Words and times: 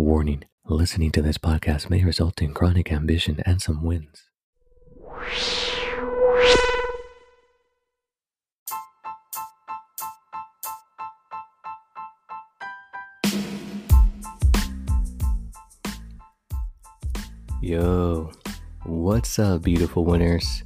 Warning 0.00 0.44
listening 0.64 1.10
to 1.10 1.20
this 1.20 1.36
podcast 1.36 1.90
may 1.90 2.02
result 2.02 2.40
in 2.40 2.54
chronic 2.54 2.90
ambition 2.90 3.42
and 3.44 3.60
some 3.60 3.84
wins. 3.84 4.30
Yo, 17.60 18.32
what's 18.86 19.38
up, 19.38 19.60
beautiful 19.60 20.06
winners? 20.06 20.64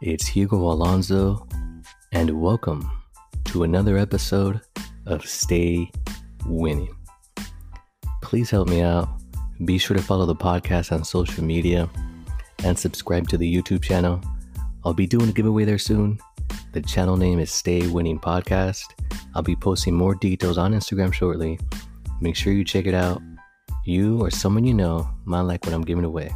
It's 0.00 0.26
Hugo 0.26 0.56
Alonso, 0.56 1.46
and 2.12 2.40
welcome 2.40 2.90
to 3.44 3.64
another 3.64 3.98
episode 3.98 4.62
of 5.04 5.26
Stay 5.26 5.90
Winning. 6.46 6.97
Please 8.28 8.50
help 8.50 8.68
me 8.68 8.82
out. 8.82 9.08
Be 9.64 9.78
sure 9.78 9.96
to 9.96 10.02
follow 10.02 10.26
the 10.26 10.36
podcast 10.36 10.92
on 10.92 11.02
social 11.02 11.42
media 11.42 11.88
and 12.62 12.78
subscribe 12.78 13.26
to 13.28 13.38
the 13.38 13.50
YouTube 13.50 13.82
channel. 13.82 14.20
I'll 14.84 14.92
be 14.92 15.06
doing 15.06 15.30
a 15.30 15.32
giveaway 15.32 15.64
there 15.64 15.78
soon. 15.78 16.18
The 16.72 16.82
channel 16.82 17.16
name 17.16 17.38
is 17.38 17.50
Stay 17.50 17.86
Winning 17.86 18.20
Podcast. 18.20 18.84
I'll 19.34 19.40
be 19.40 19.56
posting 19.56 19.94
more 19.94 20.14
details 20.14 20.58
on 20.58 20.74
Instagram 20.74 21.10
shortly. 21.10 21.58
Make 22.20 22.36
sure 22.36 22.52
you 22.52 22.64
check 22.66 22.84
it 22.84 22.92
out 22.92 23.22
you 23.86 24.20
or 24.20 24.30
someone 24.30 24.64
you 24.64 24.74
know 24.74 25.08
might 25.24 25.40
like 25.40 25.64
what 25.64 25.72
I'm 25.72 25.80
giving 25.80 26.04
away. 26.04 26.30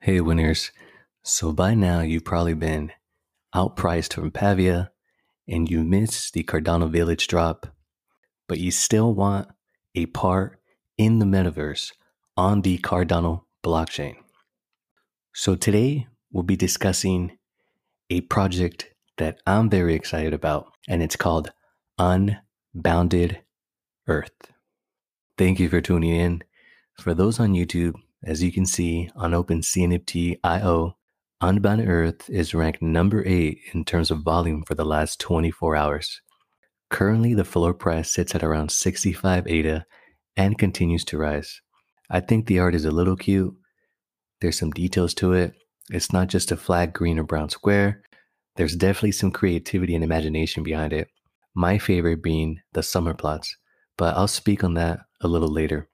Hey, 0.00 0.22
winners. 0.22 0.72
So 1.24 1.52
by 1.52 1.74
now, 1.74 2.00
you've 2.00 2.24
probably 2.24 2.54
been 2.54 2.90
outpriced 3.54 4.14
from 4.14 4.30
Pavia 4.30 4.90
and 5.48 5.70
you 5.70 5.84
missed 5.84 6.32
the 6.34 6.42
Cardano 6.42 6.90
Village 6.90 7.28
drop, 7.28 7.66
but 8.48 8.58
you 8.58 8.70
still 8.70 9.14
want 9.14 9.48
a 9.94 10.06
part 10.06 10.60
in 10.98 11.18
the 11.18 11.26
metaverse 11.26 11.92
on 12.36 12.62
the 12.62 12.78
Cardano 12.78 13.42
blockchain. 13.64 14.16
So 15.34 15.54
today, 15.54 16.06
we'll 16.32 16.42
be 16.42 16.56
discussing 16.56 17.38
a 18.10 18.22
project 18.22 18.92
that 19.18 19.40
I'm 19.46 19.70
very 19.70 19.94
excited 19.94 20.34
about, 20.34 20.72
and 20.88 21.02
it's 21.02 21.16
called 21.16 21.52
Unbounded 21.98 23.40
Earth. 24.06 24.52
Thank 25.38 25.60
you 25.60 25.68
for 25.68 25.80
tuning 25.80 26.14
in. 26.14 26.42
For 27.00 27.14
those 27.14 27.38
on 27.38 27.52
YouTube, 27.52 27.94
as 28.24 28.42
you 28.42 28.50
can 28.50 28.66
see 28.66 29.10
on 29.14 29.32
OpenCNFT.io, 29.32 30.96
Unbounded 31.40 31.88
Earth 31.88 32.30
is 32.30 32.54
ranked 32.54 32.80
number 32.80 33.22
eight 33.26 33.58
in 33.74 33.84
terms 33.84 34.10
of 34.10 34.22
volume 34.22 34.62
for 34.62 34.74
the 34.74 34.84
last 34.84 35.20
24 35.20 35.76
hours. 35.76 36.22
Currently, 36.90 37.34
the 37.34 37.44
floor 37.44 37.74
price 37.74 38.10
sits 38.10 38.34
at 38.34 38.42
around 38.42 38.70
65 38.70 39.46
ADA 39.46 39.84
and 40.36 40.58
continues 40.58 41.04
to 41.06 41.18
rise. 41.18 41.60
I 42.08 42.20
think 42.20 42.46
the 42.46 42.58
art 42.58 42.74
is 42.74 42.84
a 42.84 42.90
little 42.90 43.16
cute. 43.16 43.54
There's 44.40 44.58
some 44.58 44.70
details 44.70 45.12
to 45.14 45.32
it. 45.32 45.54
It's 45.90 46.12
not 46.12 46.28
just 46.28 46.52
a 46.52 46.56
flat 46.56 46.92
green 46.92 47.18
or 47.18 47.24
brown 47.24 47.50
square, 47.50 48.02
there's 48.56 48.74
definitely 48.74 49.12
some 49.12 49.30
creativity 49.30 49.94
and 49.94 50.02
imagination 50.02 50.62
behind 50.62 50.92
it. 50.92 51.08
My 51.54 51.78
favorite 51.78 52.22
being 52.22 52.60
the 52.72 52.82
summer 52.82 53.12
plots, 53.12 53.56
but 53.98 54.16
I'll 54.16 54.28
speak 54.28 54.64
on 54.64 54.74
that 54.74 55.00
a 55.20 55.28
little 55.28 55.52
later. 55.52 55.88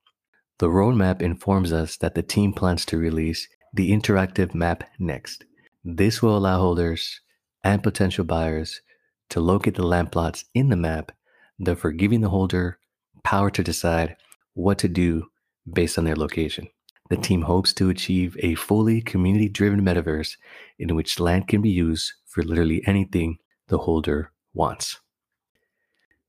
The 0.58 0.68
roadmap 0.68 1.20
informs 1.20 1.72
us 1.72 1.96
that 1.96 2.14
the 2.14 2.22
team 2.22 2.52
plans 2.52 2.86
to 2.86 2.96
release 2.96 3.48
the 3.72 3.90
interactive 3.90 4.54
map 4.54 4.84
next. 4.98 5.44
This 5.84 6.22
will 6.22 6.36
allow 6.36 6.58
holders 6.58 7.20
and 7.64 7.82
potential 7.82 8.24
buyers 8.24 8.82
to 9.30 9.40
locate 9.40 9.74
the 9.76 9.86
land 9.86 10.12
plots 10.12 10.44
in 10.54 10.68
the 10.68 10.76
map, 10.76 11.12
therefore 11.58 11.92
giving 11.92 12.20
the 12.20 12.28
holder 12.28 12.78
power 13.24 13.50
to 13.50 13.62
decide 13.62 14.16
what 14.54 14.78
to 14.78 14.88
do 14.88 15.28
based 15.70 15.96
on 15.96 16.04
their 16.04 16.16
location. 16.16 16.68
The 17.08 17.16
team 17.16 17.42
hopes 17.42 17.72
to 17.74 17.90
achieve 17.90 18.36
a 18.40 18.54
fully 18.54 19.00
community 19.00 19.48
driven 19.48 19.82
metaverse 19.82 20.36
in 20.78 20.94
which 20.94 21.20
land 21.20 21.48
can 21.48 21.60
be 21.60 21.70
used 21.70 22.12
for 22.26 22.42
literally 22.42 22.82
anything 22.86 23.38
the 23.68 23.78
holder 23.78 24.32
wants. 24.54 25.00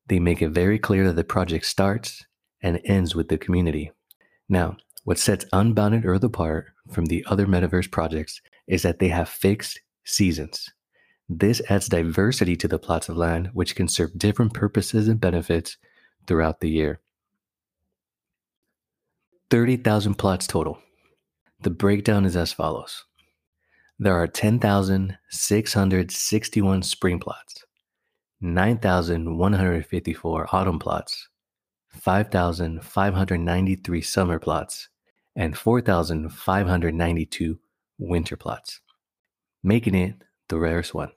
They 0.07 0.19
make 0.19 0.41
it 0.41 0.49
very 0.49 0.79
clear 0.79 1.05
that 1.07 1.15
the 1.15 1.23
project 1.23 1.65
starts 1.65 2.25
and 2.61 2.81
ends 2.85 3.15
with 3.15 3.29
the 3.29 3.37
community. 3.37 3.91
Now, 4.49 4.77
what 5.03 5.19
sets 5.19 5.45
Unbounded 5.51 6.05
Earth 6.05 6.23
apart 6.23 6.67
from 6.91 7.05
the 7.05 7.25
other 7.27 7.45
metaverse 7.45 7.91
projects 7.91 8.41
is 8.67 8.83
that 8.83 8.99
they 8.99 9.09
have 9.09 9.27
fixed 9.27 9.81
seasons. 10.05 10.71
This 11.27 11.61
adds 11.69 11.87
diversity 11.87 12.55
to 12.57 12.67
the 12.67 12.79
plots 12.79 13.09
of 13.09 13.17
land, 13.17 13.49
which 13.53 13.75
can 13.75 13.87
serve 13.87 14.17
different 14.17 14.53
purposes 14.53 15.07
and 15.07 15.19
benefits 15.19 15.77
throughout 16.27 16.59
the 16.59 16.69
year. 16.69 16.99
30,000 19.49 20.15
plots 20.15 20.47
total. 20.47 20.79
The 21.61 21.69
breakdown 21.69 22.25
is 22.25 22.35
as 22.35 22.51
follows 22.51 23.05
there 23.99 24.15
are 24.15 24.27
10,661 24.27 26.81
spring 26.81 27.19
plots, 27.19 27.63
9,154 28.41 30.47
autumn 30.51 30.79
plots, 30.79 31.29
5,593 31.89 34.01
summer 34.01 34.39
plots, 34.39 34.89
and 35.35 35.57
4,592 35.57 37.59
winter 37.97 38.37
plots, 38.37 38.81
making 39.63 39.95
it 39.95 40.15
the 40.49 40.59
rarest 40.59 40.93
one. 40.93 41.11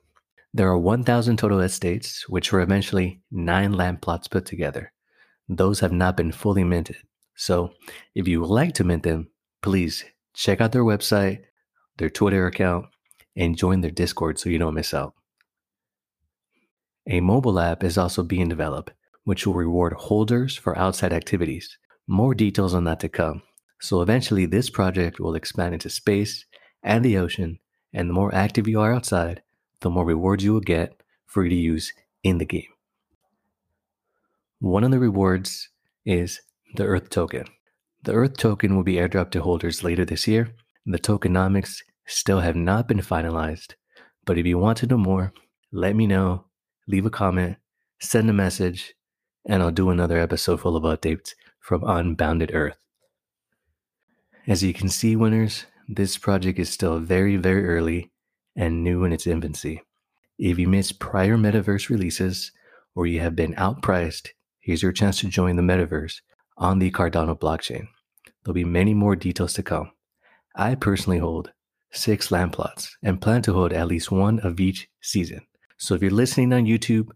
There 0.54 0.69
are 0.69 0.78
1,000 0.78 1.37
total 1.37 1.60
estates, 1.60 2.28
which 2.28 2.53
were 2.53 2.60
eventually 2.60 3.21
nine 3.31 3.72
land 3.72 4.00
plots 4.00 4.28
put 4.28 4.47
together. 4.47 4.93
Those 5.49 5.81
have 5.81 5.93
not 5.93 6.16
been 6.16 6.32
fully 6.32 6.65
minted. 6.65 6.97
So, 7.34 7.72
if 8.15 8.27
you 8.27 8.41
would 8.41 8.50
like 8.50 8.72
to 8.75 8.84
mint 8.84 9.03
them, 9.03 9.28
please 9.60 10.04
check 10.34 10.60
out 10.60 10.72
their 10.72 10.84
website 10.84 11.43
their 11.98 12.10
Twitter 12.10 12.47
account, 12.47 12.87
and 13.34 13.56
join 13.56 13.81
their 13.81 13.91
Discord 13.91 14.38
so 14.38 14.48
you 14.48 14.59
don't 14.59 14.75
miss 14.75 14.94
out. 14.94 15.15
A 17.09 17.21
mobile 17.21 17.60
app 17.60 17.84
is 17.84 17.97
also 17.97 18.22
being 18.22 18.48
developed, 18.48 18.93
which 19.25 19.47
will 19.47 19.54
reward 19.54 19.93
holders 19.93 20.56
for 20.56 20.77
outside 20.78 21.12
activities. 21.12 21.78
More 22.06 22.34
details 22.34 22.75
on 22.75 22.84
that 22.84 23.00
to 23.00 23.09
come. 23.09 23.43
So 23.81 24.03
eventually, 24.03 24.47
this 24.47 24.70
project 24.70 25.20
will 25.20 25.34
expand 25.34 25.75
into 25.75 25.91
space 25.91 26.44
and 26.82 27.04
the 27.04 27.19
ocean, 27.19 27.59
and 27.92 28.09
the 28.09 28.14
more 28.14 28.34
active 28.34 28.66
you 28.66 28.81
are 28.81 28.94
outside, 28.94 29.42
the 29.81 29.91
more 29.91 30.04
rewards 30.04 30.44
you 30.44 30.53
will 30.53 30.60
get 30.60 31.00
for 31.26 31.44
you 31.44 31.50
to 31.50 31.56
use 31.56 31.92
in 32.22 32.38
the 32.38 32.44
game. 32.44 32.72
One 34.59 34.84
of 34.84 34.91
the 34.91 34.98
rewards 34.98 35.69
is 36.04 36.41
the 36.75 36.84
Earth 36.84 37.10
token. 37.10 37.44
The 38.03 38.12
Earth 38.12 38.36
token 38.36 38.76
will 38.76 38.84
be 38.84 38.94
airdropped 38.94 39.32
to 39.32 39.42
holders 39.42 39.84
later 39.84 40.04
this 40.04 40.26
year, 40.26 40.54
the 40.86 40.98
tokenomics 40.98 41.82
still 42.06 42.41
have 42.41 42.54
not 42.54 42.86
been 42.86 43.00
finalized, 43.00 43.75
but 44.25 44.38
if 44.38 44.47
you 44.47 44.56
want 44.56 44.78
to 44.78 44.86
know 44.86 44.97
more, 44.97 45.32
let 45.72 45.97
me 45.97 46.06
know, 46.06 46.44
leave 46.86 47.04
a 47.04 47.10
comment, 47.10 47.56
send 48.00 48.31
a 48.31 48.32
message, 48.32 48.94
and 49.44 49.62
I'll 49.62 49.72
do 49.72 49.91
another 49.91 50.19
episode 50.19 50.60
full 50.60 50.76
of 50.76 50.84
updates 50.84 51.32
from 51.59 51.82
Unbounded 51.84 52.53
Earth. 52.54 52.76
As 54.48 54.62
you 54.62 54.72
can 54.72 54.88
see, 54.88 55.16
winners, 55.16 55.66
this 55.88 56.16
project 56.18 56.60
is 56.60 56.70
still 56.70 57.00
very, 57.00 57.36
very 57.36 57.66
early 57.66 58.12
and 58.54 58.84
new 58.84 59.02
in 59.02 59.12
its 59.12 59.26
infancy. 59.26 59.82
If 60.38 60.56
you 60.56 60.68
missed 60.68 61.00
prior 61.00 61.36
metaverse 61.36 61.88
releases 61.88 62.52
or 62.94 63.08
you 63.08 63.18
have 63.18 63.34
been 63.34 63.54
outpriced, 63.54 64.28
here's 64.60 64.84
your 64.84 64.92
chance 64.92 65.18
to 65.20 65.28
join 65.28 65.56
the 65.56 65.62
metaverse 65.62 66.20
on 66.56 66.78
the 66.78 66.92
Cardano 66.92 67.36
blockchain. 67.36 67.88
There'll 68.44 68.54
be 68.54 68.64
many 68.64 68.94
more 68.94 69.16
details 69.16 69.52
to 69.54 69.64
come. 69.64 69.90
I 70.54 70.76
personally 70.76 71.18
hold 71.18 71.50
six 71.90 72.30
land 72.30 72.52
plots 72.52 72.96
and 73.02 73.20
plan 73.20 73.42
to 73.42 73.52
hold 73.52 73.72
at 73.72 73.88
least 73.88 74.12
one 74.12 74.38
of 74.40 74.60
each 74.60 74.88
season. 75.00 75.40
So 75.76 75.96
if 75.96 76.02
you're 76.02 76.10
listening 76.12 76.53
on 76.53 76.66
YouTube, 76.66 77.09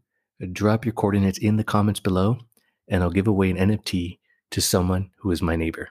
drop 0.52 0.84
your 0.84 0.94
coordinates 0.94 1.38
in 1.38 1.58
the 1.58 1.64
comments 1.64 2.00
below 2.00 2.38
and 2.88 3.04
I'll 3.04 3.10
give 3.10 3.28
away 3.28 3.50
an 3.50 3.56
NFT 3.56 4.18
to 4.50 4.60
someone 4.60 5.10
who 5.18 5.30
is 5.30 5.40
my 5.40 5.54
neighbor. 5.54 5.90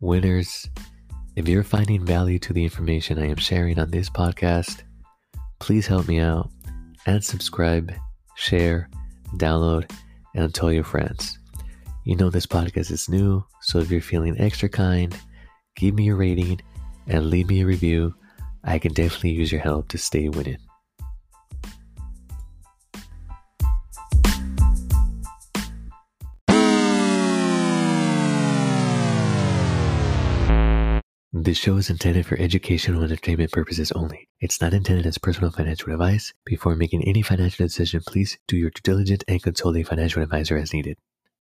Winners, 0.00 0.68
if 1.36 1.48
you're 1.48 1.62
finding 1.62 2.04
value 2.04 2.38
to 2.40 2.52
the 2.52 2.64
information 2.64 3.18
I 3.18 3.26
am 3.28 3.36
sharing 3.36 3.78
on 3.78 3.90
this 3.90 4.08
podcast, 4.08 4.82
Please 5.58 5.86
help 5.86 6.08
me 6.08 6.20
out 6.20 6.50
and 7.06 7.22
subscribe, 7.22 7.92
share, 8.36 8.88
download, 9.36 9.90
and 10.34 10.54
tell 10.54 10.72
your 10.72 10.84
friends. 10.84 11.38
You 12.04 12.16
know, 12.16 12.30
this 12.30 12.46
podcast 12.46 12.90
is 12.90 13.08
new, 13.08 13.44
so 13.60 13.78
if 13.78 13.90
you're 13.90 14.00
feeling 14.00 14.40
extra 14.40 14.68
kind, 14.68 15.18
give 15.76 15.94
me 15.94 16.08
a 16.08 16.14
rating 16.14 16.60
and 17.06 17.28
leave 17.28 17.48
me 17.48 17.62
a 17.62 17.66
review. 17.66 18.14
I 18.64 18.78
can 18.78 18.92
definitely 18.92 19.30
use 19.32 19.52
your 19.52 19.60
help 19.60 19.88
to 19.88 19.98
stay 19.98 20.28
winning. 20.28 20.58
This 31.48 31.56
show 31.56 31.78
is 31.78 31.88
intended 31.88 32.26
for 32.26 32.38
educational 32.38 33.00
and 33.00 33.10
entertainment 33.10 33.52
purposes 33.52 33.90
only. 33.92 34.28
It's 34.38 34.60
not 34.60 34.74
intended 34.74 35.06
as 35.06 35.16
personal 35.16 35.50
financial 35.50 35.90
advice. 35.90 36.34
Before 36.44 36.76
making 36.76 37.08
any 37.08 37.22
financial 37.22 37.64
decision, 37.64 38.02
please 38.06 38.36
do 38.46 38.58
your 38.58 38.68
due 38.68 38.82
diligence 38.84 39.24
and 39.26 39.42
consult 39.42 39.78
a 39.78 39.82
financial 39.82 40.22
advisor 40.22 40.58
as 40.58 40.74
needed. 40.74 40.98